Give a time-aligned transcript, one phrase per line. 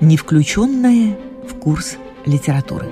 [0.00, 1.16] не включенное
[1.48, 2.88] в курс литературы.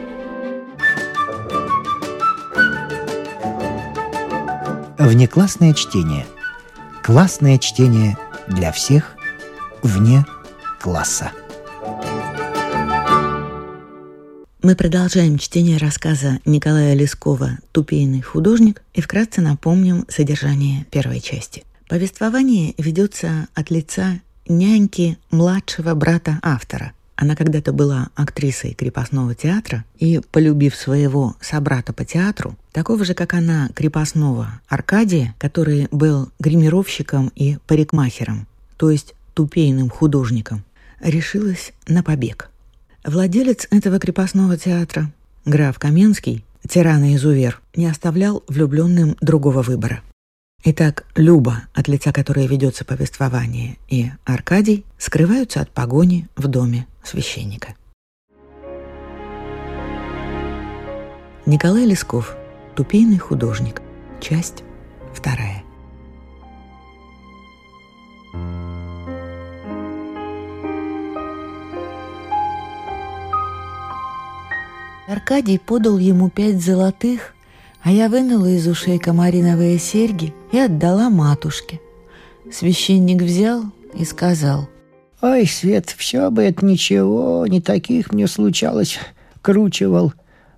[4.98, 6.26] Внеклассное чтение.
[7.02, 8.18] Классное чтение
[8.48, 9.14] для всех
[9.82, 10.24] вне
[10.80, 11.30] класса.
[14.62, 21.62] Мы продолжаем чтение рассказа Николая Лескова «Тупейный художник» и вкратце напомним содержание первой части.
[21.88, 26.92] Повествование ведется от лица няньки младшего брата автора.
[27.16, 33.32] Она когда-то была актрисой крепостного театра и, полюбив своего собрата по театру, такого же, как
[33.34, 38.46] она, крепостного Аркадия, который был гримировщиком и парикмахером,
[38.76, 40.64] то есть тупейным художником,
[41.00, 42.50] решилась на побег–
[43.06, 45.12] Владелец этого крепостного театра,
[45.44, 50.02] граф Каменский, тиран и изувер, не оставлял влюбленным другого выбора.
[50.68, 57.76] Итак, Люба, от лица которой ведется повествование, и Аркадий скрываются от погони в доме священника.
[61.46, 62.36] Николай Лесков,
[62.74, 63.80] «Тупейный художник»,
[64.20, 64.64] часть
[65.14, 65.62] вторая.
[75.06, 77.35] Аркадий подал ему пять золотых,
[77.86, 81.80] а я вынула из ушей комариновые серьги и отдала матушке.
[82.52, 83.62] Священник взял
[83.94, 84.68] и сказал.
[85.22, 88.98] «Ой, Свет, все бы это ничего, не таких мне случалось,
[89.40, 90.12] кручивал.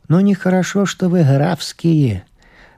[0.08, 2.24] Но нехорошо, что вы графские.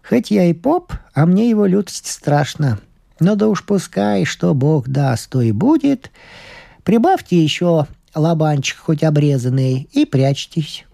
[0.03, 2.81] Хоть я и поп, а мне его лютость страшно.
[3.21, 6.11] Но да уж пускай, что Бог даст, то и будет.
[6.83, 10.87] Прибавьте еще лобанчик хоть обрезанный и прячьтесь».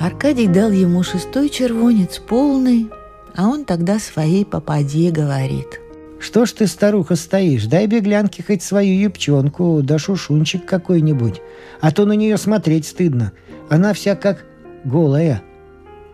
[0.00, 2.88] Аркадий дал ему шестой червонец полный,
[3.34, 5.80] а он тогда своей попаде говорит.
[6.20, 7.66] «Что ж ты, старуха, стоишь?
[7.66, 11.40] Дай беглянке хоть свою юбчонку, да шушунчик какой-нибудь,
[11.80, 13.32] а то на нее смотреть стыдно.
[13.68, 14.44] Она вся как
[14.84, 15.42] голая».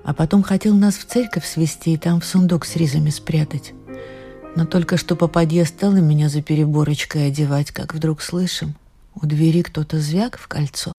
[0.02, 3.72] А потом хотел нас в церковь свести и там в сундук с ризами спрятать.
[4.56, 8.74] Но только что попадья стала меня за переборочкой одевать, как вдруг слышим,
[9.14, 10.92] у двери кто-то звяк в кольцо.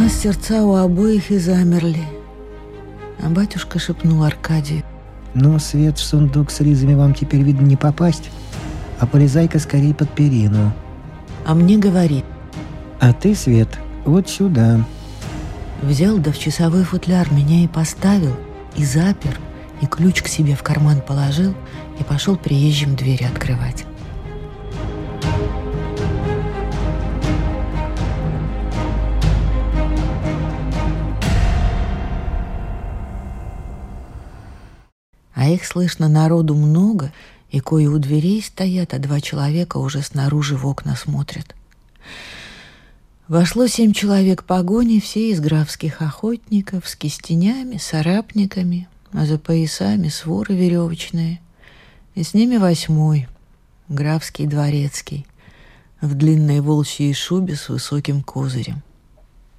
[0.00, 2.04] Нас сердца у обоих и замерли.
[3.22, 4.82] А батюшка шепнул Аркадию.
[5.34, 8.30] «Ну, Свет, в сундук с ризами вам теперь, видно, не попасть.
[8.98, 10.72] А полезай-ка скорее под перину».
[11.44, 12.24] А мне говорит.
[12.98, 13.68] «А ты, Свет,
[14.06, 14.84] вот сюда».
[15.82, 18.36] Взял да в часовой футляр меня и поставил,
[18.76, 19.38] и запер,
[19.82, 21.54] и ключ к себе в карман положил,
[21.98, 23.84] и пошел приезжим двери открывать.
[35.52, 37.12] Их слышно народу много,
[37.50, 41.54] и кое у дверей стоят, а два человека уже снаружи в окна смотрят.
[43.28, 50.08] Вошло семь человек погони, все из графских охотников, с кистенями, с арапниками, а за поясами
[50.08, 51.40] своры веревочные.
[52.16, 53.28] И с ними восьмой,
[53.88, 55.26] графский дворецкий,
[56.00, 58.82] в длинной волчьей шубе с высоким козырем.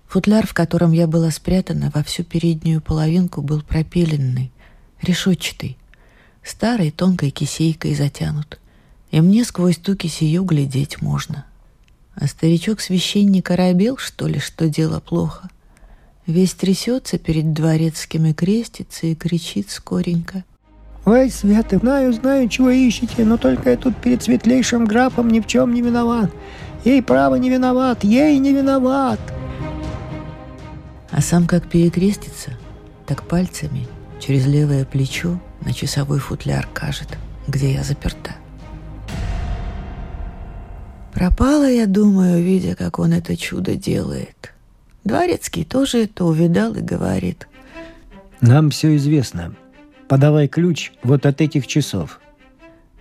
[0.08, 4.52] Футляр, в котором я была спрятана, во всю переднюю половинку был пропиленный,
[5.02, 5.78] решетчатый,
[6.44, 8.60] старой тонкой кисейкой затянут,
[9.12, 11.46] и мне сквозь ту кисею глядеть можно.
[12.16, 15.50] А старичок-священник оробел, что ли, что дело плохо.
[16.28, 20.44] Весь трясется перед дворецким и крестится и кричит скоренько.
[21.04, 25.48] «Ой, Света, знаю, знаю, чего ищете, но только я тут перед светлейшим графом ни в
[25.48, 26.32] чем не виноват.
[26.86, 29.20] Ей право не виноват, ей не виноват!»
[31.10, 32.52] А сам как перекрестится,
[33.08, 33.88] так пальцами–
[34.22, 37.18] Через левое плечо на часовой футляр кажет,
[37.48, 38.36] где я заперта.
[41.12, 44.54] Пропала, я думаю, видя, как он это чудо делает.
[45.04, 47.48] Дворецкий тоже это увидал и говорит.
[48.42, 49.56] Нам все известно.
[50.08, 52.20] Подавай ключ вот от этих часов.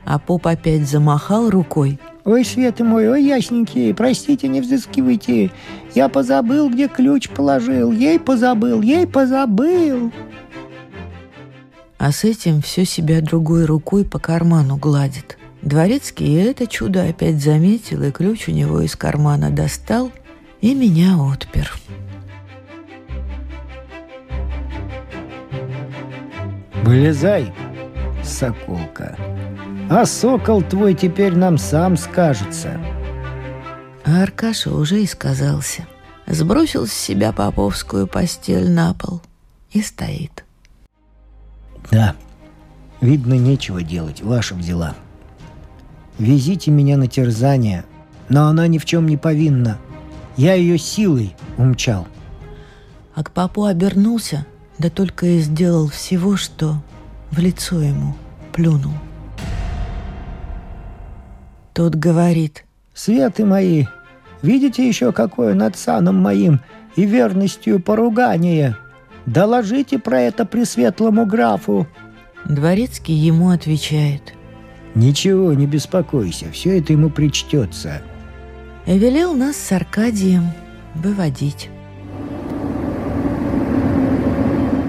[0.06, 2.00] А поп опять замахал рукой.
[2.24, 5.50] Ой, Света мой, ой, ясненький, простите, не взыскивайте.
[5.94, 7.92] Я позабыл, где ключ положил.
[7.92, 10.10] Ей позабыл, ей позабыл
[12.00, 15.36] а с этим все себя другой рукой по карману гладит.
[15.60, 20.10] Дворецкий это чудо опять заметил, и ключ у него из кармана достал,
[20.62, 21.70] и меня отпер.
[26.84, 27.52] Вылезай,
[28.24, 29.18] соколка,
[29.90, 32.80] а сокол твой теперь нам сам скажется.
[34.06, 35.86] А Аркаша уже и сказался.
[36.26, 39.20] Сбросил с себя поповскую постель на пол
[39.70, 40.44] и стоит–
[41.90, 42.14] да,
[43.00, 44.94] Видно, нечего делать, ваши дела.
[46.18, 47.84] Везите меня на терзание,
[48.28, 49.78] но она ни в чем не повинна.
[50.36, 52.06] Я ее силой умчал.
[53.14, 54.46] А к папу обернулся,
[54.78, 56.76] да только и сделал всего, что
[57.30, 58.14] в лицо ему
[58.52, 58.92] плюнул.
[61.72, 62.64] Тот говорит.
[62.92, 63.86] «Светы мои,
[64.42, 66.60] видите еще какое над саном моим
[66.96, 68.76] и верностью поругание?
[69.26, 71.86] Доложите про это пресветлому графу».
[72.44, 74.34] Дворецкий ему отвечает.
[74.94, 78.02] «Ничего, не беспокойся, все это ему причтется».
[78.86, 80.44] И велел нас с Аркадием
[80.94, 81.68] выводить.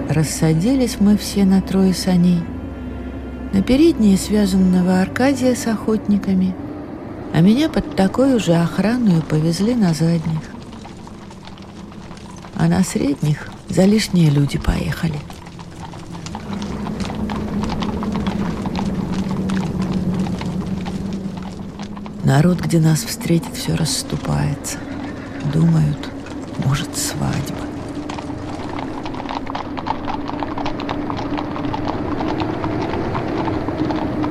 [0.10, 2.42] Рассадились мы все на трое саней.
[3.54, 6.56] На передние связанного Аркадия с охотниками,
[7.34, 10.42] а меня под такую же охрану повезли на задних.
[12.56, 15.20] А на средних за лишние люди поехали.
[22.24, 24.78] Народ, где нас встретит, все расступается.
[25.54, 26.10] Думают,
[26.66, 27.58] может, свадьба.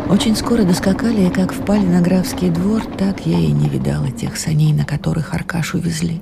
[0.09, 4.37] Очень скоро доскакали, и как впали на графский двор, так я и не видала тех
[4.37, 6.21] саней, на которых Аркашу везли.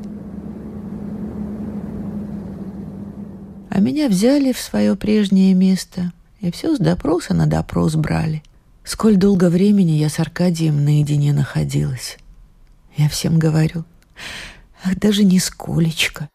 [3.78, 8.42] А меня взяли в свое прежнее место, и все с допроса на допрос брали.
[8.82, 12.18] Сколь долго времени я с Аркадием наедине находилась.
[12.96, 13.84] Я всем говорю,
[14.82, 16.28] ах, даже не сколечко.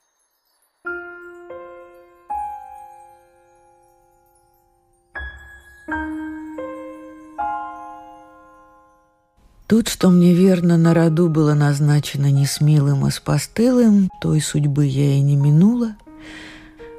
[9.67, 14.39] Тут, что мне верно, на роду было назначено не с милым, а с постылым, той
[14.39, 15.97] судьбы я и не минула,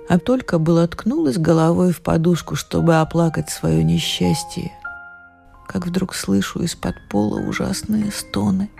[0.08, 4.72] а только было ткнулась головой в подушку, чтобы оплакать свое несчастье,
[5.66, 8.70] как вдруг слышу из-под пола ужасные стоны.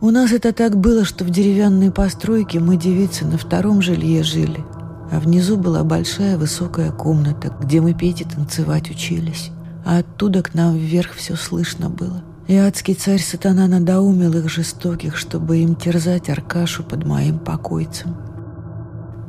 [0.00, 4.64] У нас это так было, что в деревянной постройке мы, девицы, на втором жилье жили,
[5.12, 9.50] а внизу была большая высокая комната, где мы петь и танцевать учились,
[9.84, 12.22] а оттуда к нам вверх все слышно было.
[12.48, 18.16] И адский царь сатана надоумил их жестоких, чтобы им терзать Аркашу под моим покойцем.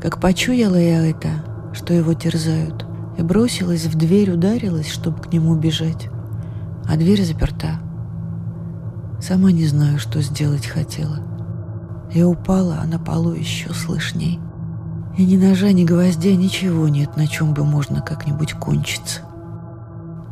[0.03, 1.29] Как почуяла я это,
[1.71, 2.85] что его терзают,
[3.17, 6.09] и бросилась в дверь, ударилась, чтобы к нему бежать.
[6.89, 7.79] А дверь заперта.
[9.21, 11.19] Сама не знаю, что сделать хотела.
[12.11, 14.41] Я упала, а на полу еще слышней.
[15.17, 19.21] И ни ножа, ни гвоздя, ничего нет, на чем бы можно как-нибудь кончиться.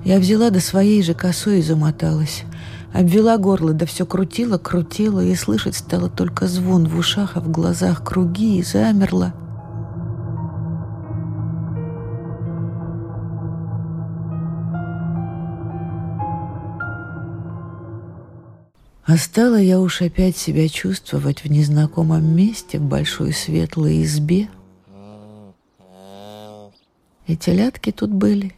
[0.03, 2.43] Я взяла до своей же косой и замоталась.
[2.91, 7.49] Обвела горло, да все крутила, крутила, и слышать стало только звон в ушах, а в
[7.49, 9.33] глазах круги, и замерла.
[19.11, 24.47] А стала я уж опять себя чувствовать в незнакомом месте, в большой светлой избе.
[27.27, 28.55] И телятки тут были,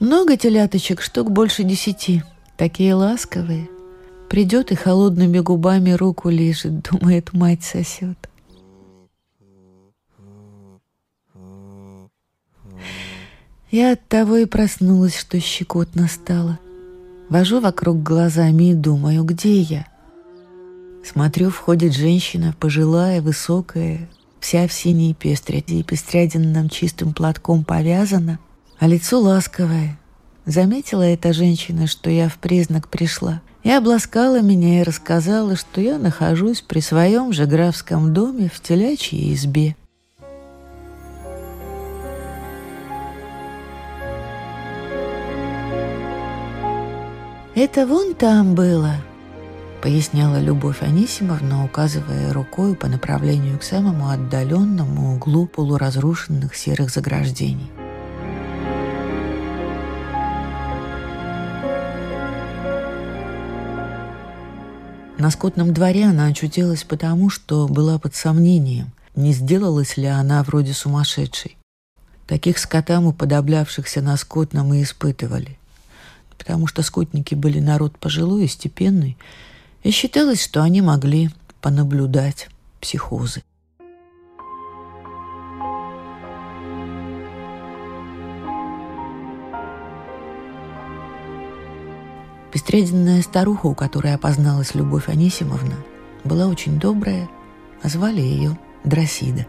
[0.00, 2.24] Много теляточек, штук больше десяти.
[2.56, 3.68] Такие ласковые.
[4.28, 8.18] Придет и холодными губами руку лежит, думает, мать сосет.
[13.72, 16.60] Я от того и проснулась, что щекотно стало.
[17.28, 19.86] Вожу вокруг глазами и думаю, где я?
[21.04, 28.38] Смотрю, входит женщина, пожилая, высокая, вся в синей пестряди и пестрядинным чистым платком повязана—
[28.82, 29.96] а лицо ласковое.
[30.44, 35.98] Заметила эта женщина, что я в признак пришла, и обласкала меня и рассказала, что я
[35.98, 39.76] нахожусь при своем же графском доме в телячьей избе.
[47.54, 48.94] «Это вон там было»,—
[49.82, 57.70] поясняла Любовь Анисимовна, указывая рукой по направлению к самому отдаленному углу полуразрушенных серых заграждений.
[65.18, 70.72] На скотном дворе она очутилась потому, что была под сомнением, не сделалась ли она вроде
[70.72, 71.58] сумасшедшей.
[72.26, 75.58] Таких скотам, уподоблявшихся на скотном, мы испытывали.
[76.38, 79.16] Потому что скотники были народ пожилой и степенный,
[79.82, 82.48] и считалось, что они могли понаблюдать
[82.80, 83.42] психозы.
[92.52, 95.76] Пестрядинная старуха, у которой опозналась Любовь Анисимовна,
[96.22, 97.28] была очень добрая,
[97.82, 99.46] а звали ее Дросида.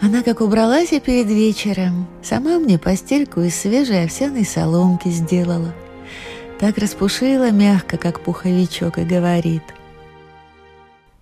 [0.00, 5.74] Она как убралась и перед вечером, сама мне постельку из свежей овсяной соломки сделала.
[6.60, 9.62] Так распушила мягко, как пуховичок, и говорит.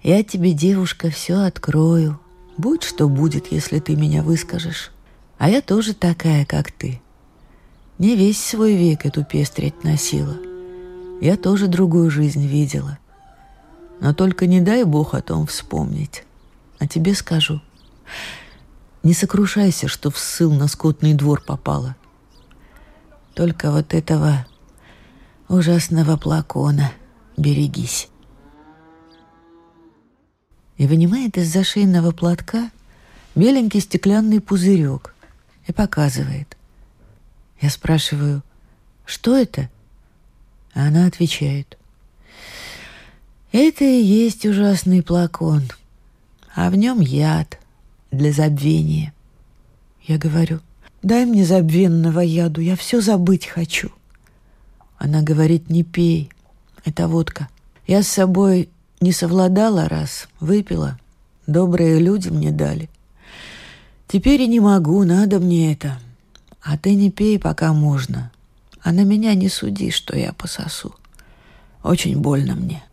[0.03, 2.21] «Я тебе, девушка, все открою.
[2.57, 4.93] Будь что будет, если ты меня выскажешь.
[5.39, 7.01] А я тоже такая, как ты.
[7.99, 10.37] Не весь свой век эту пестрять носила.
[11.21, 12.99] Я тоже другую жизнь видела.
[14.01, 16.25] Но только не дай Бог о том вспомнить.
[16.79, 17.61] А тебе скажу.
[19.05, 21.95] Не сокрушайся, что в ссыл на скотный двор попала.
[23.35, 24.47] Только вот этого
[25.47, 26.91] ужасного плакона
[27.37, 28.09] берегись.
[30.79, 32.71] И вынимает из-за шейного платка
[33.35, 35.15] беленький стеклянный пузырек
[35.67, 36.57] и показывает.
[37.61, 38.43] Я спрашиваю,
[39.05, 39.69] что это?
[40.73, 41.77] А она отвечает.
[43.53, 45.65] Это и есть ужасный плакон,
[46.55, 47.59] а в нем яд
[48.15, 49.13] для забвения.
[50.03, 50.61] Я говорю,
[51.03, 53.91] дай мне забвенного яду, я все забыть хочу.
[54.97, 56.31] Она говорит, не пей,
[56.85, 57.49] это водка.
[57.87, 60.99] Я с собой не совладала раз, выпила,
[61.47, 62.89] добрые люди мне дали.
[64.09, 65.99] Теперь и не могу, надо мне это.
[66.63, 68.31] А ты не пей, пока можно.
[68.81, 70.95] А на меня не суди, что я пососу.
[71.83, 72.85] Очень больно мне.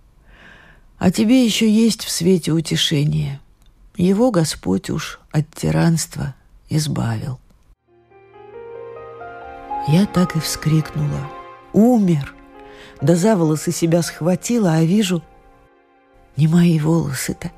[0.97, 3.40] А тебе еще есть в свете утешение.
[4.01, 6.33] Его Господь уж от тиранства
[6.69, 7.39] избавил.
[9.87, 11.29] Я так и вскрикнула.
[11.71, 12.33] Умер.
[12.99, 15.21] Да за волосы себя схватила, а вижу,
[16.35, 17.51] не мои волосы-то,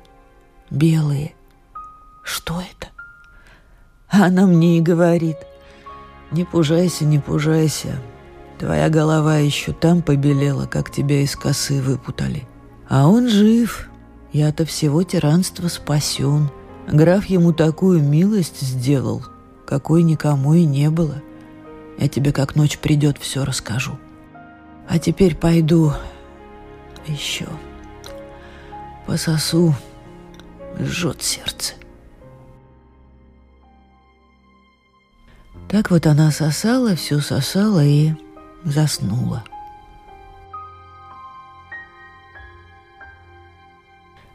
[0.70, 1.34] белые.
[2.22, 2.88] Что это?
[4.10, 5.38] А она мне и говорит,
[6.30, 7.96] не пужайся, не пужайся,
[8.58, 12.46] Твоя голова еще там побелела, как тебя из косы выпутали.
[12.86, 13.88] А он жив.
[14.34, 16.50] Я-то всего тиранства спасен.
[16.88, 19.24] Граф ему такую милость сделал,
[19.64, 21.22] какой никому и не было.
[21.98, 23.96] Я тебе как ночь придет все расскажу.
[24.88, 25.92] А теперь пойду
[27.06, 27.46] еще.
[29.06, 29.72] Пососу.
[30.80, 31.74] Жжет сердце.
[35.68, 38.10] Так вот она сосала, все сосала и
[38.64, 39.44] заснула.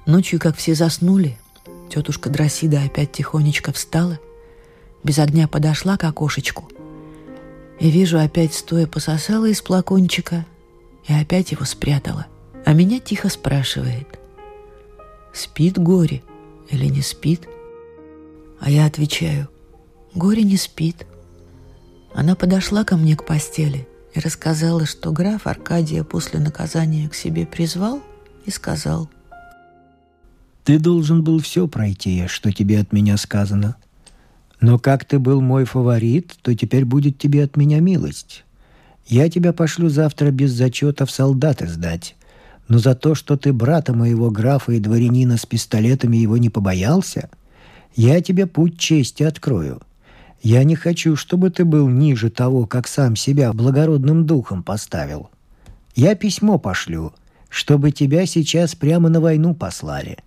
[0.10, 1.38] Ночью, как все заснули,
[1.88, 4.18] тетушка Дросида опять тихонечко встала,
[5.04, 6.68] без огня подошла к окошечку
[7.80, 10.48] и вижу, опять стоя пососала из плакончика
[11.08, 12.26] и опять его спрятала.
[12.66, 14.20] А меня тихо спрашивает,
[15.32, 16.24] спит горе
[16.72, 17.48] или не спит?
[18.60, 19.48] А я отвечаю,
[20.16, 21.06] горе не спит.
[22.16, 27.46] Она подошла ко мне к постели и рассказала, что граф Аркадия после наказания к себе
[27.46, 28.02] призвал
[28.48, 29.08] и сказал.
[30.70, 33.78] «Ты должен был все пройти, что тебе от меня сказано.
[34.62, 38.44] Но как ты был мой фаворит, то теперь будет тебе от меня милость.
[39.08, 42.16] Я тебя пошлю завтра без зачета в солдаты сдать.
[42.68, 47.32] Но за то, что ты брата моего графа и дворянина с пистолетами его не побоялся,
[47.96, 49.82] я тебе путь чести открою.
[50.44, 55.32] Я не хочу, чтобы ты был ниже того, как сам себя благородным духом поставил.
[55.96, 57.14] Я письмо пошлю,
[57.50, 60.20] чтобы тебя сейчас прямо на войну послали.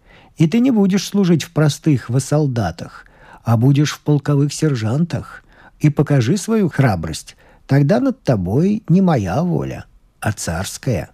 [0.43, 3.07] И ты не будешь служить в простых солдатах,
[3.45, 5.45] а будешь в полковых сержантах.
[5.79, 7.37] И покажи свою храбрость.
[7.69, 9.85] Тогда над тобой не моя воля,
[10.19, 11.11] а царская».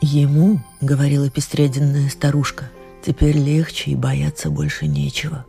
[0.00, 2.68] Ему,— говорила пестреденная старушка,—
[3.06, 5.46] теперь легче и бояться больше нечего.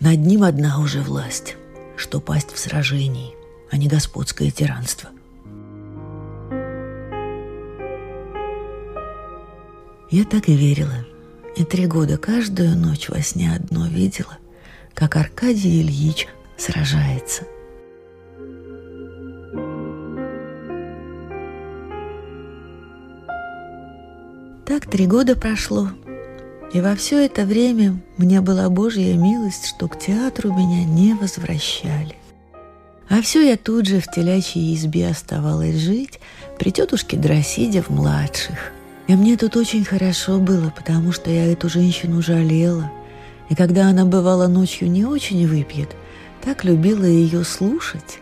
[0.00, 1.56] Над ним одна уже власть,
[1.96, 3.37] что пасть в сражении,
[3.70, 5.10] а не господское тиранство.
[10.10, 11.04] Я так и верила.
[11.56, 14.38] И три года каждую ночь во сне одно видела,
[14.94, 17.44] как Аркадий Ильич сражается—
[24.68, 25.88] Так три года прошло,
[26.74, 32.17] и во все это время мне была Божья милость, что к театру меня не возвращали.
[33.08, 36.20] А все я тут же в телячьей избе оставалась жить,
[36.58, 38.72] при тетушке Дросиде в младших.
[39.06, 42.90] И мне тут очень хорошо было, потому что я эту женщину жалела.
[43.48, 45.96] И когда она бывала ночью не очень выпьет,
[46.44, 48.18] так любила ее слушать.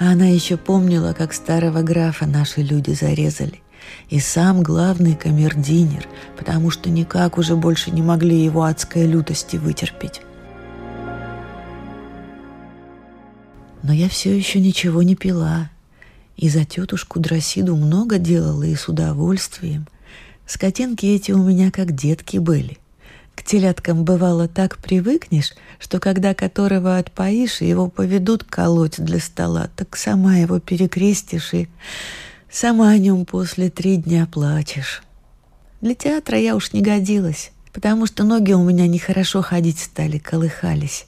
[0.00, 3.60] А она еще помнила, как старого графа наши люди зарезали
[4.10, 6.06] и сам главный камердинер,
[6.36, 10.22] потому что никак уже больше не могли его адской лютости вытерпеть.
[13.82, 15.70] Но я все еще ничего не пила,
[16.36, 19.88] И за тетушку Дросиду много делала и с удовольствием.
[20.46, 22.78] Скотинки эти у меня как детки были.
[23.34, 29.96] К теляткам бывало так привыкнешь, что когда которого отпоишь, его поведут колоть для стола, так
[29.96, 31.68] сама его перекрестишь и
[32.50, 35.02] сама о нем после три дня плачешь.
[35.80, 41.06] Для театра я уж не годилась, потому что ноги у меня нехорошо ходить стали, колыхались.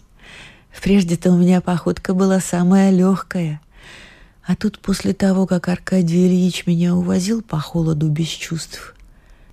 [0.83, 3.61] Прежде-то у меня походка была самая легкая.
[4.45, 8.95] А тут после того, как Аркадий Ильич меня увозил по холоду без чувств,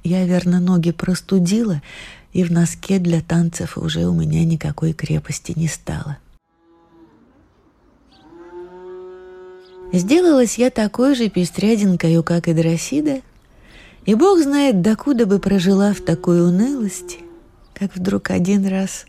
[0.03, 1.81] я, верно, ноги простудила,
[2.33, 6.17] и в носке для танцев уже у меня никакой крепости не стало.
[9.91, 13.21] Сделалась я такой же пестрядинкою, как и Дросида,
[14.05, 17.19] и бог знает, докуда бы прожила в такой унылости,
[17.73, 19.06] как вдруг один раз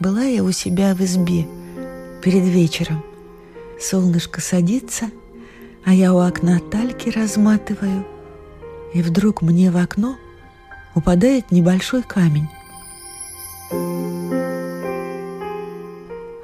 [0.00, 1.46] Была я у себя в избе
[2.22, 3.02] перед вечером.
[3.80, 5.06] Солнышко садится,
[5.84, 8.04] а я у окна тальки разматываю,
[8.94, 10.16] и вдруг мне в окно
[10.94, 12.48] упадает небольшой камень.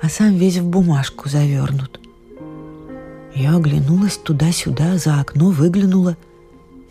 [0.04, 1.98] а сам весь в бумажку завернут.
[3.34, 6.18] Я оглянулась туда-сюда, за окно выглянула.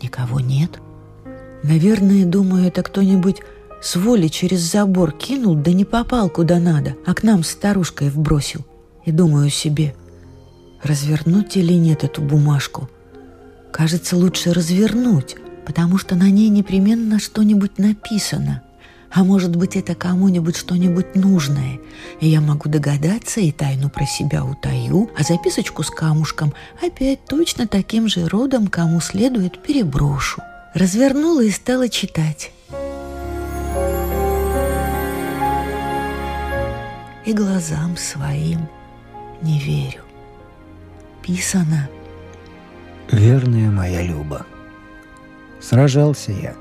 [0.02, 0.80] Никого нет.
[1.62, 3.40] Наверное, думаю, это кто-нибудь
[3.84, 8.08] с воли через забор кинул, да не попал куда надо, а к нам с старушкой
[8.08, 8.64] вбросил.
[9.04, 9.94] И думаю себе,
[10.82, 12.88] развернуть или нет эту бумажку?
[13.70, 15.36] Кажется, лучше развернуть,
[15.66, 18.62] потому что на ней непременно что-нибудь написано–
[19.14, 21.78] а может быть, это кому-нибудь что-нибудь нужное.
[22.20, 27.68] И я могу догадаться и тайну про себя утаю, а записочку с камушком опять точно
[27.68, 30.42] таким же родом, кому следует, переброшу.
[30.74, 32.50] Развернула и стала читать.
[37.24, 38.68] И глазам своим
[39.42, 40.02] не верю.
[41.22, 41.88] Писано.
[43.10, 44.46] Верная моя Люба,
[45.60, 46.54] сражался я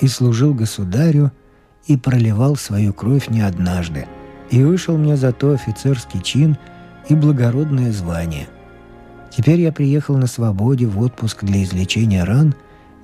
[0.00, 1.32] и служил государю–
[1.86, 4.06] и проливал свою кровь не однажды,
[4.50, 6.56] и вышел мне за то офицерский чин
[7.08, 8.48] и благородное звание.
[9.30, 12.54] Теперь я приехал на свободе в отпуск для излечения ран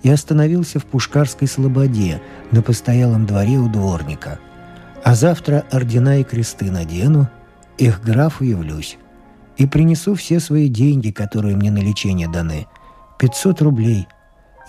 [0.02, 4.38] и остановился в Пушкарской слободе на постоялом дворе у дворника.
[5.10, 7.28] А завтра ордена и кресты надену,
[7.78, 8.96] их графу явлюсь,
[9.56, 12.68] и принесу все свои деньги, которые мне на лечение даны,
[13.18, 14.06] 500 рублей,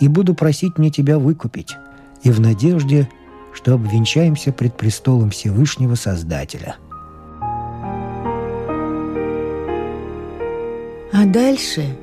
[0.00, 1.76] и буду просить мне тебя выкупить,
[2.24, 3.08] и в надежде–
[3.52, 6.76] что обвенчаемся пред престолом Всевышнего Создателя.
[11.12, 11.96] А дальше,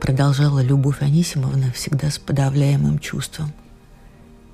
[0.00, 3.52] продолжала Любовь Анисимовна всегда с подавляемым чувством,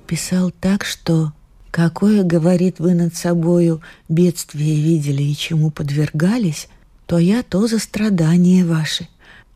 [0.07, 1.33] писал так, что
[1.73, 6.67] какое, говорит, вы над собою бедствие видели и чему подвергались,
[7.07, 9.07] то я то за страдания ваши,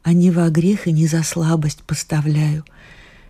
[0.02, 2.66] а не во грех и не за слабость поставляю,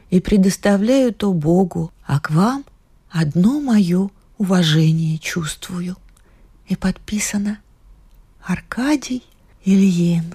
[0.09, 2.63] и предоставляю то Богу, а к вам—
[3.09, 5.97] одно мое уважение чувствую.
[6.69, 7.59] И подписано
[8.41, 9.23] Аркадий
[9.65, 10.33] Ильин.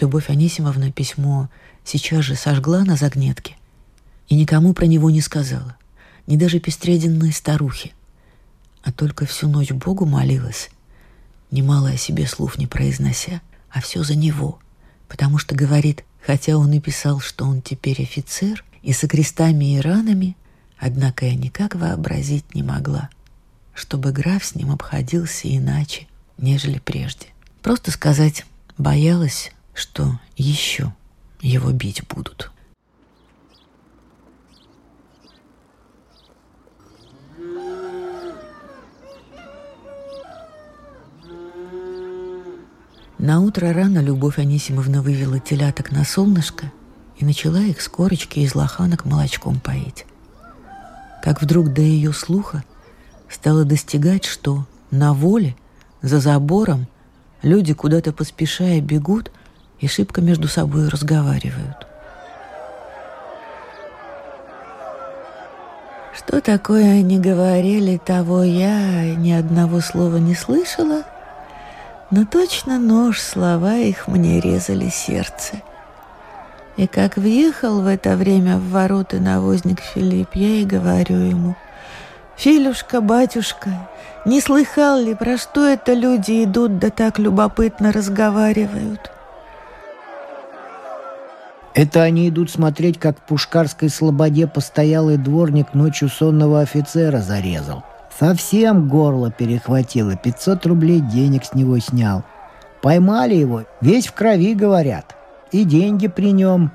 [0.00, 1.48] Любовь Анисимовна письмо
[1.84, 3.56] сейчас же сожгла на загнетке
[4.28, 5.76] и никому про него не сказала,
[6.26, 7.92] ни даже пестреденной старухе,
[8.82, 10.70] а только всю ночь Богу молилась,
[11.50, 14.58] немало о себе слов не произнося– а все за него,
[15.08, 19.80] потому что, говорит, хотя он и писал, что он теперь офицер, и со крестами и
[19.80, 20.36] ранами,
[20.78, 23.10] однако я никак вообразить не могла,
[23.74, 26.06] чтобы граф с ним обходился иначе,
[26.38, 27.26] нежели прежде.
[27.62, 28.46] Просто сказать,
[28.78, 30.92] боялась, что еще
[31.40, 32.52] его бить будут.
[43.16, 46.70] На утро рано Любовь Анисимовна вывела теляток на солнышко
[47.16, 50.04] и начала их с корочки из лоханок молочком поить.
[51.22, 52.64] Как вдруг до ее слуха
[53.30, 55.56] стало достигать, что на воле,
[56.02, 56.86] за забором,
[57.40, 59.30] люди куда-то поспешая бегут
[59.80, 61.86] и шибко между собой разговаривают.
[66.16, 71.02] Что такое они говорили, того я ни одного слова не слышала—
[72.10, 75.62] но точно нож слова их мне резали сердце.
[76.76, 81.56] И как въехал в это время в ворота навозник Филипп, я и говорю ему,
[82.36, 83.88] «Филюшка, батюшка,
[84.24, 89.10] не слыхал ли, про что это люди идут, да так любопытно разговаривают?»
[91.74, 97.84] Это они идут смотреть, как в Пушкарской слободе постоялый дворник ночью сонного офицера зарезал.
[98.18, 102.24] Совсем горло перехватило, 500 рублей денег с него снял.
[102.82, 105.14] Поймали его, весь в крови, говорят.
[105.52, 106.72] И деньги при нем.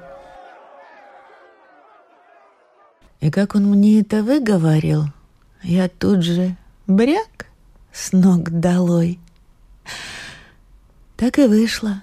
[3.19, 5.05] И как он мне это выговорил,
[5.62, 6.55] я тут же
[6.88, 7.47] бряк
[7.91, 9.19] с ног долой.
[11.17, 12.01] Так и вышло.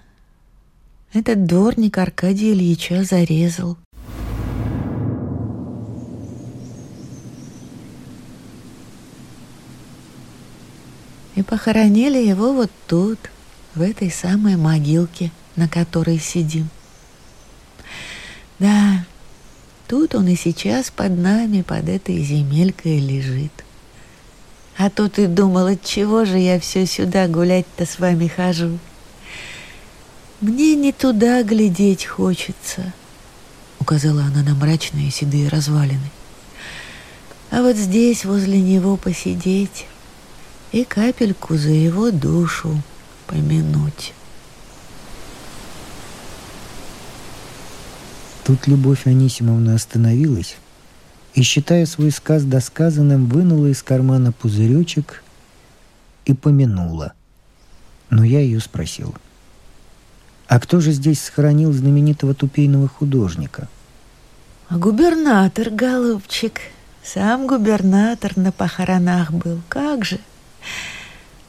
[1.14, 3.76] Этот дворник Аркадия Ильича зарезал.
[11.34, 13.18] И похоронили его вот тут,
[13.74, 16.70] в этой самой могилке, на которой сидим.
[18.58, 19.04] Да,
[19.88, 23.52] тут он и сейчас под нами, под этой земелькой лежит.
[24.78, 28.78] А то ты думал, от чего же я все сюда гулять-то с вами хожу?—
[30.42, 32.92] «Мне не туда глядеть хочется»,—
[33.78, 36.10] указала она на мрачные седые развалины.
[37.52, 39.86] «А вот здесь возле него посидеть
[40.72, 42.82] и капельку за его душу
[43.28, 44.14] помянуть».
[48.42, 50.56] Тут Любовь Анисимовна остановилась
[51.34, 55.22] и, считая свой сказ досказанным, вынула из кармана пузыречек
[56.24, 57.12] и помянула.
[58.10, 59.14] Но я ее спросил—
[60.52, 63.68] а кто же здесь сохранил знаменитого тупейного художника?
[64.68, 66.60] А губернатор, голубчик.
[67.02, 69.62] Сам губернатор на похоронах был.
[69.70, 70.18] Как же?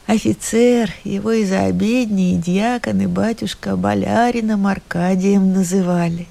[0.07, 6.29] Офицер, его и за обедни, и дьякон, и батюшка Болярином Аркадием называли.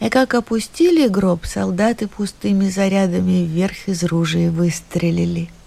[0.00, 5.50] И как опустили гроб, солдаты пустыми зарядами вверх из ружей выстрелили–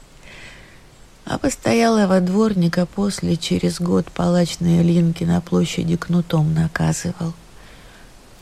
[1.25, 7.33] а постоялого дворника после через год палач на Ильинке на площади кнутом наказывал.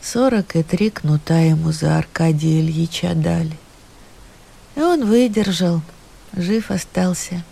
[0.00, 3.56] Сорок и три кнута ему за Аркадия Ильича дали.
[4.74, 5.80] И он выдержал,
[6.36, 7.44] жив остался.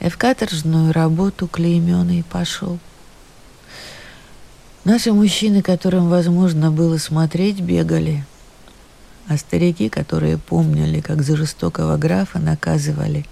[0.00, 2.78] И в каторжную работу клейменный пошел.
[4.84, 8.24] Наши мужчины, которым возможно было смотреть, бегали,
[9.28, 13.26] а старики, которые помнили, как за жестокого графа наказывали–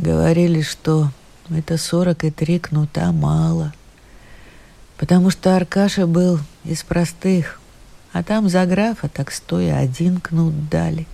[0.00, 1.10] Говорили, что
[1.50, 3.74] это сорок и три кнута мало.
[4.96, 7.60] Потому что Аркаша был из простых,
[8.14, 11.06] а там за графа так стоя один кнут дали.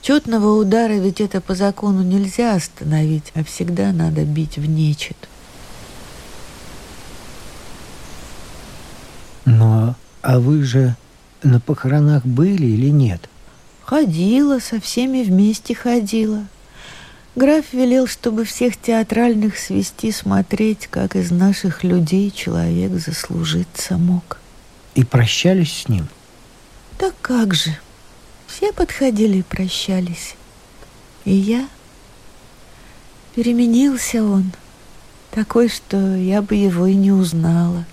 [0.00, 5.16] Четного удара ведь это по закону нельзя остановить, а всегда надо бить в нечет.
[9.44, 10.94] Но а вы же
[11.42, 13.28] на похоронах были или нет?
[13.82, 16.44] Ходила, со всеми вместе ходила.
[17.36, 24.38] Граф велел, чтобы всех театральных свести смотреть, как из наших людей человек заслужиться мог.
[24.94, 26.08] И прощались с ним?
[26.96, 27.76] Так как же.
[28.46, 30.34] Все подходили и прощались.
[31.26, 31.68] И я...
[33.34, 34.50] Переменился он.
[35.30, 37.84] Такой, что я бы его и не узнала.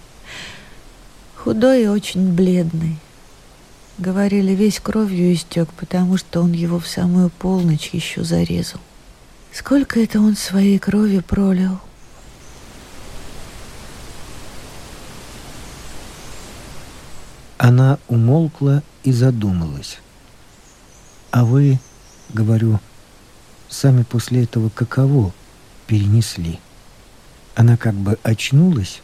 [1.36, 2.96] Худой и очень бледный.
[3.98, 8.80] Говорили, весь кровью истек, потому что он его в самую полночь еще зарезал.
[9.54, 11.80] Сколько это он своей крови пролил?
[17.60, 20.00] Она умолкла и задумалась.
[21.30, 21.80] А вы,
[22.34, 22.80] говорю,
[23.70, 25.32] сами после этого каково
[25.86, 26.60] перенесли?
[27.54, 29.02] Она как бы очнулась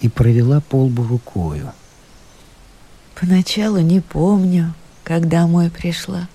[0.00, 1.72] и провела полбу рукою.
[3.20, 6.28] Поначалу не помню, как домой пришла.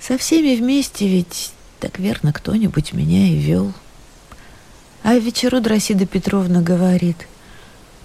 [0.00, 3.72] Со всеми вместе ведь так верно, кто-нибудь меня и вел.
[5.02, 7.28] А вечеру Дросида Петровна говорит,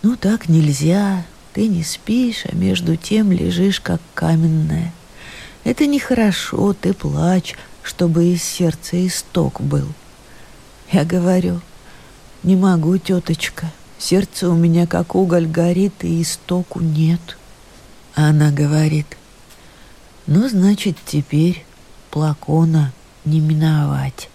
[0.02, 4.94] ну так нельзя, ты не спишь, а между тем лежишь как каменная.
[5.64, 9.88] Это нехорошо, ты плачь, чтобы из сердца исток был.
[10.92, 11.62] Я говорю,
[12.44, 17.38] не могу, теточка, сердце у меня как уголь горит, и истоку нет.
[18.16, 19.18] А она говорит,
[20.28, 21.66] ну, значит, теперь
[22.10, 22.92] плакона
[23.26, 24.30] не миновать.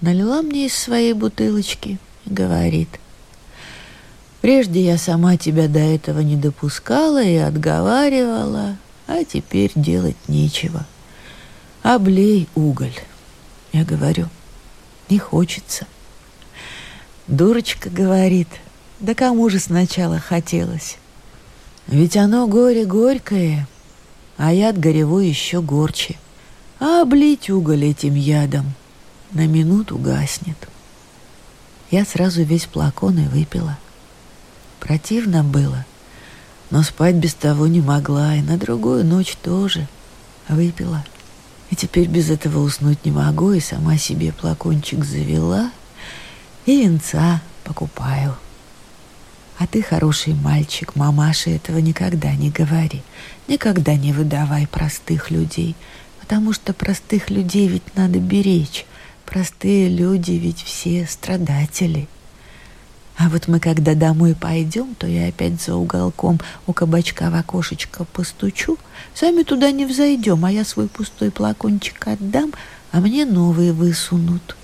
[0.00, 2.88] Налила мне из своей бутылочки и говорит.
[4.40, 10.84] Прежде я сама тебя до этого не допускала и отговаривала, а теперь делать нечего.
[11.82, 12.94] Облей уголь.
[13.72, 14.28] Я говорю,
[15.08, 15.86] не хочется.
[17.28, 18.48] Дурочка говорит,
[18.98, 20.96] да кому же сначала хотелось?
[21.86, 23.66] Ведь оно горе горькое,
[24.36, 26.16] а яд горевой еще горче
[26.82, 28.74] облить уголь этим ядом
[29.30, 30.56] на минуту гаснет.
[31.90, 33.78] Я сразу весь плакон и выпила.
[34.80, 35.86] Противно было,
[36.70, 39.86] но спать без того не могла, и на другую ночь тоже
[40.48, 41.04] выпила.
[41.70, 45.70] И теперь без этого уснуть не могу, и сама себе плакончик завела,
[46.66, 48.36] и венца покупаю.
[49.58, 53.02] А ты хороший мальчик, мамаше этого никогда не говори.
[53.46, 55.76] Никогда не выдавай простых людей,
[56.22, 58.86] потому что простых людей ведь надо беречь.
[59.26, 62.08] Простые люди ведь все страдатели.
[63.18, 68.04] А вот мы когда домой пойдем, то я опять за уголком у кабачка в окошечко
[68.04, 68.78] постучу.
[69.14, 72.52] Сами туда не взойдем, а я свой пустой плакончик отдам,
[72.92, 74.56] а мне новые высунут.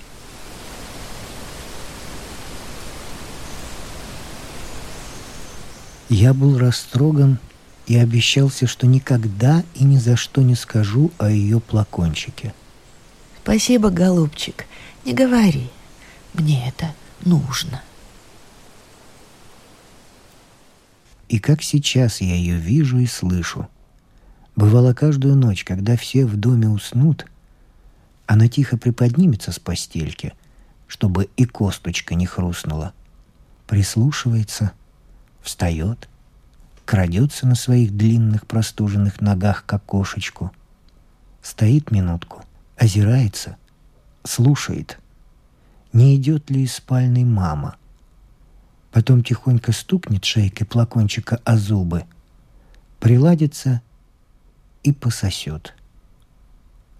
[6.07, 7.37] Я был растроган
[7.89, 12.53] и обещался, что никогда и ни за что не скажу о ее плакончике.
[13.41, 14.67] Спасибо, голубчик.
[15.05, 15.69] Не говори.
[16.33, 16.93] Мне это
[17.25, 17.81] нужно.
[21.29, 23.67] И как сейчас я ее вижу и слышу.
[24.55, 27.25] Бывало каждую ночь, когда все в доме уснут,
[28.27, 30.33] она тихо приподнимется с постельки,
[30.87, 32.93] чтобы и косточка не хрустнула,
[33.65, 34.73] прислушивается—
[35.41, 36.07] встает,
[36.89, 40.51] крадется на своих длинных простуженных ногах к окошечку,
[41.39, 42.43] стоит минутку,
[42.77, 43.57] озирается,
[44.23, 44.97] слушает,
[45.93, 47.75] не идет ли из спальной мама.
[48.91, 52.05] Потом тихонько стукнет шейкой плакончика о зубы,
[52.99, 53.83] приладится
[54.81, 55.75] и пососет.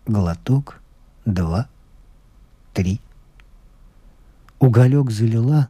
[0.05, 0.83] Глоток,
[1.25, 1.67] два,
[2.75, 3.01] три.
[4.59, 5.67] Уголек залила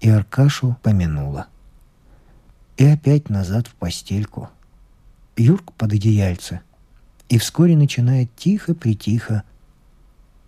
[0.00, 1.48] и Аркашу помянула—
[2.80, 4.48] и опять назад в постельку.
[5.36, 6.62] Юрк под одеяльце.
[7.28, 9.42] И вскоре начинает тихо-притихо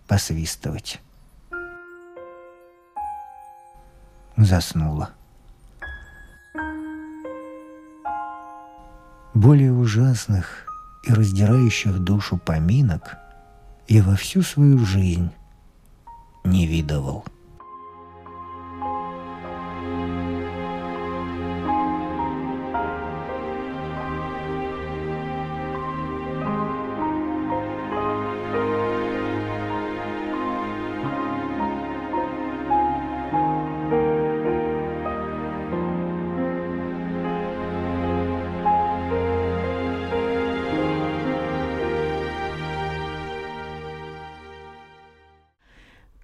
[0.07, 0.99] посвистывать.
[4.35, 5.11] Заснула.
[9.35, 10.65] Более ужасных
[11.07, 13.15] и раздирающих душу поминок
[13.87, 15.29] я во всю свою жизнь
[16.43, 17.25] не видывал.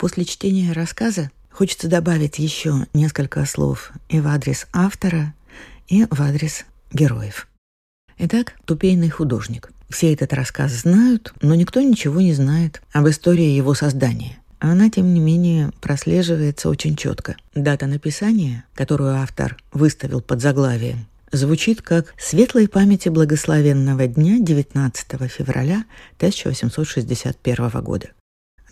[0.10, 5.36] После чтения рассказа хочется добавить еще несколько слов и в адрес автора,
[5.88, 7.48] и в адрес героев.
[8.18, 9.72] Итак, «Тупейный художник».
[9.88, 14.40] Все этот рассказ знают, но никто ничего не знает об истории его создания.
[14.58, 17.36] Она, тем не менее, прослеживается очень четко.
[17.54, 25.84] Дата написания, которую автор выставил под заглавием, звучит как «Светлой памяти благословенного дня 19 февраля
[26.18, 28.10] 1861 года»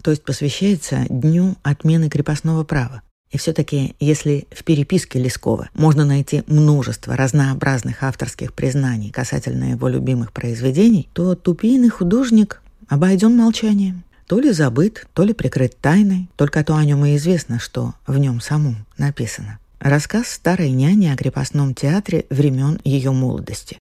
[0.01, 3.01] то есть посвящается Дню отмены крепостного права.
[3.29, 10.31] И все-таки, если в переписке Лескова можно найти множество разнообразных авторских признаний касательно его любимых
[10.31, 14.03] произведений, то тупийный художник обойден молчанием.
[14.27, 18.17] То ли забыт, то ли прикрыт тайной, только то о нем и известно, что в
[18.17, 19.60] нем самом написано.
[19.79, 23.77] Рассказ старой няни о крепостном театре времен ее молодости.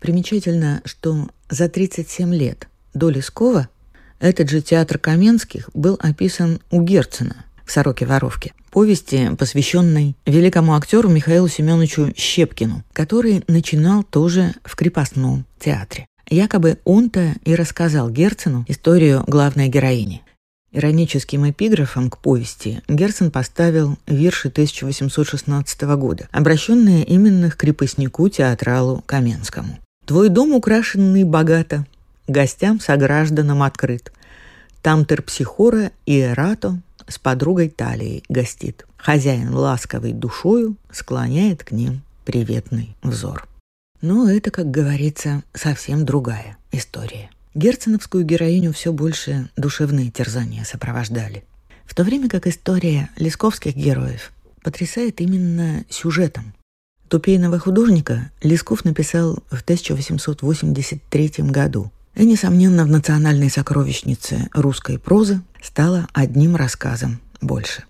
[0.00, 3.68] Примечательно, что за 37 лет до Лескова
[4.22, 11.48] этот же театр Каменских был описан у Герцена в «Сороке-воровке», повести, посвященной великому актеру Михаилу
[11.48, 16.06] Семеновичу Щепкину, который начинал тоже в крепостном театре.
[16.30, 20.22] Якобы он-то и рассказал Герцену историю главной героини.
[20.70, 29.80] Ироническим эпиграфом к повести Герцен поставил вирши 1816 года, обращенные именно к крепостнику-театралу Каменскому.
[30.06, 31.86] «Твой дом, украшенный богато,
[32.32, 34.12] гостям согражданам открыт.
[34.82, 38.84] Там терпсихора и Эрато с подругой Талией гостит.
[38.96, 43.46] Хозяин ласковой душою склоняет к ним приветный взор.
[44.00, 47.30] Но это, как говорится, совсем другая история.
[47.54, 51.44] Герценовскую героиню все больше душевные терзания сопровождали.
[51.84, 56.54] В то время как история лесковских героев потрясает именно сюжетом.
[57.08, 66.06] Тупейного художника Лесков написал в 1883 году– и, несомненно, в национальной сокровищнице русской прозы стало
[66.12, 67.84] одним рассказом больше.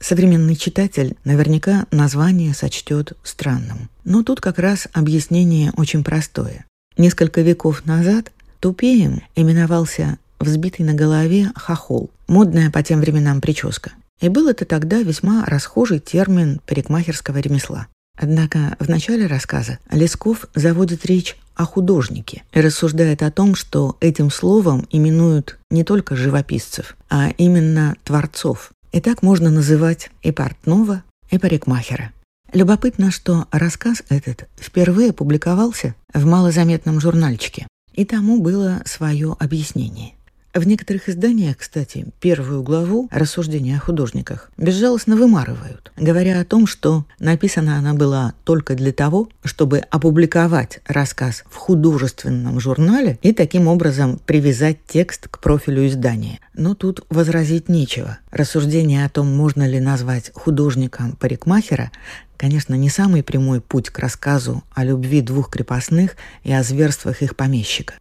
[0.00, 3.88] Современный читатель наверняка название сочтет странным.
[4.04, 6.64] Но тут как раз объяснение очень простое.
[6.96, 13.92] Несколько веков назад тупеем именовался взбитый на голове хохол, модная по тем временам прическа.
[14.20, 17.86] И был это тогда весьма расхожий термин парикмахерского ремесла.
[18.22, 24.30] Однако в начале рассказа Лесков заводит речь о художнике и рассуждает о том, что этим
[24.30, 28.70] словом именуют не только живописцев, а именно творцов.
[28.92, 32.12] И так можно называть и портного, и парикмахера.
[32.52, 40.14] Любопытно, что рассказ этот впервые публиковался в малозаметном журнальчике, и тому было свое объяснение.
[40.54, 47.06] В некоторых изданиях, кстати, первую главу «Рассуждения о художниках» безжалостно вымарывают, говоря о том, что
[47.18, 54.20] написана она была только для того, чтобы опубликовать рассказ в художественном журнале и таким образом
[54.26, 56.38] привязать текст к профилю издания.
[56.52, 58.18] Но тут возразить нечего.
[58.30, 61.90] Рассуждение о том, можно ли назвать художником парикмахера,
[62.36, 67.36] конечно, не самый прямой путь к рассказу о любви двух крепостных и о зверствах их
[67.36, 67.94] помещика.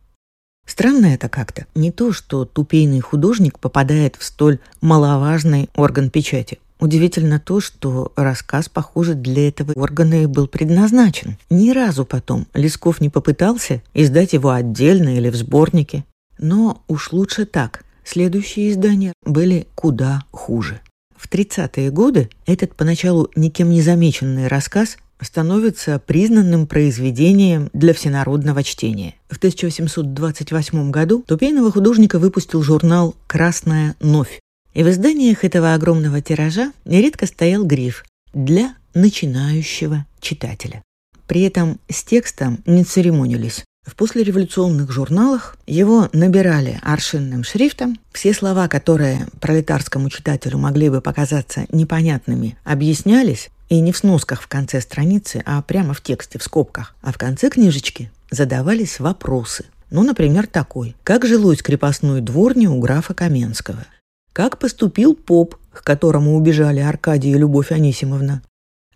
[0.72, 1.66] Странно это как-то.
[1.76, 6.60] Не то, что тупейный художник попадает в столь маловажный орган печати.
[6.80, 11.36] Удивительно то, что рассказ, похоже, для этого органа и был предназначен.
[11.50, 16.06] Ни разу потом Лесков не попытался издать его отдельно или в сборнике.
[16.40, 17.84] Но уж лучше так.
[18.06, 20.80] Следующие издания были куда хуже.
[21.18, 29.16] В 30-е годы этот поначалу никем не замеченный рассказ становится признанным произведением для всенародного чтения.
[29.30, 34.40] В 1828 году тупейного художника выпустил журнал «Красная новь».
[34.74, 40.84] И в изданиях этого огромного тиража нередко стоял гриф «Для начинающего читателя».
[41.28, 43.64] При этом с текстом не церемонились.
[43.86, 47.98] В послереволюционных журналах его набирали аршинным шрифтом.
[48.12, 54.50] Все слова, которые пролетарскому читателю могли бы показаться непонятными, объяснялись, и не в сносках в
[54.50, 56.94] конце страницы, а прямо в тексте, в скобках.
[57.02, 59.64] А в конце книжечки задавались вопросы.
[59.90, 60.94] Ну, например, такой.
[61.06, 63.86] Как жилось крепостной дворне у графа Каменского?
[64.34, 68.42] Как поступил поп, к которому убежали Аркадий и Любовь Анисимовна?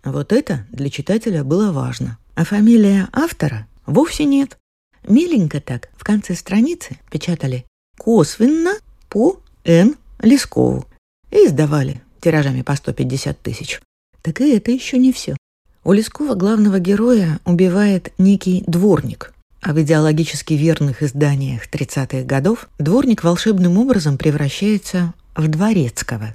[0.04, 2.18] Вот это для читателя было важно.
[2.34, 4.58] А фамилия автора вовсе нет.
[5.08, 7.64] Миленько так в конце страницы печатали
[7.96, 8.74] «Косвенно
[9.08, 9.96] по Н.
[10.20, 10.84] Лескову»
[11.30, 13.80] и издавали тиражами по 150 тысяч.
[14.26, 15.36] Так и это еще не все.
[15.84, 23.22] У Лескова главного героя убивает некий дворник, а в идеологически верных изданиях 30-х годов дворник
[23.22, 26.34] волшебным образом превращается в дворецкого.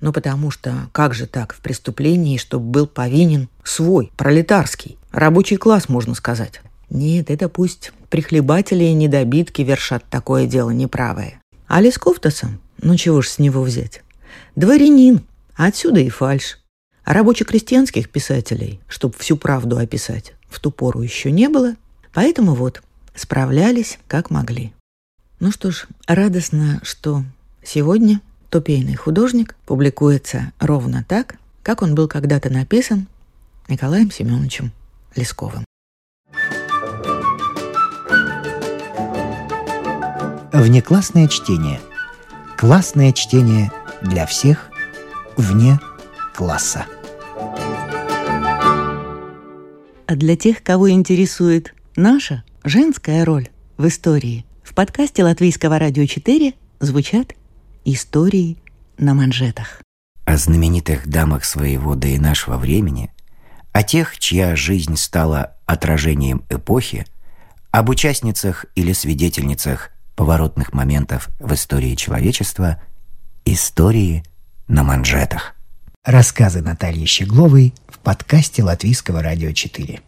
[0.00, 5.88] Ну потому что как же так в преступлении, чтобы был повинен свой, пролетарский, рабочий класс,
[5.88, 6.60] можно сказать.
[6.88, 11.40] Нет, это пусть прихлебатели и недобитки вершат такое дело неправое.
[11.66, 14.04] А Лесков-то сам, ну чего ж с него взять?
[14.54, 15.22] Дворянин,
[15.56, 16.58] отсюда и фальшь.
[17.04, 21.74] Рабоче-крестьянских писателей, чтобы всю правду описать, в ту пору еще не было,
[22.14, 22.82] поэтому вот
[23.14, 24.72] справлялись как могли.
[25.38, 27.22] Ну что ж, радостно, что
[27.62, 33.06] сегодня «Тупейный художник» публикуется ровно так, как он был когда-то написан
[33.68, 34.72] Николаем Семеновичем
[35.14, 35.64] Лесковым.
[40.52, 41.80] Внеклассное чтение.
[42.56, 44.70] Классное чтение для всех
[45.36, 45.78] вне
[46.34, 46.86] класса.
[50.06, 56.54] А для тех, кого интересует наша женская роль в истории, в подкасте Латвийского радио 4
[56.80, 57.32] звучат
[57.84, 58.58] истории
[58.98, 59.80] на манжетах.
[60.24, 63.10] О знаменитых дамах своего да и нашего времени,
[63.72, 67.06] о тех, чья жизнь стала отражением эпохи,
[67.70, 72.80] об участницах или свидетельницах поворотных моментов в истории человечества,
[73.44, 74.22] истории
[74.68, 75.54] на манжетах.
[76.04, 80.00] Рассказы Натальи Щегловой в подкасте Латвийского радио 4.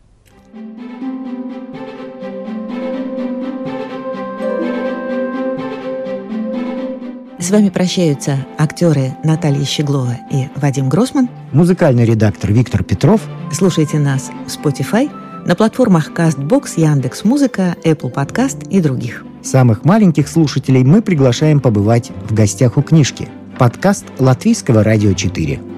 [7.39, 11.31] С вами прощаются актеры Наталья Щеглова и Вадим Гросман.
[11.53, 13.23] Музыкальный редактор Виктор Петров.
[13.51, 15.11] Слушайте нас в Spotify,
[15.47, 19.25] на платформах CastBox, Яндекс.Музыка, Apple Podcast и других.
[19.43, 23.31] Самых маленьких слушателей мы приглашаем побывать в гостях у книжки.
[23.59, 25.76] Подкаст Латвийского радио 4.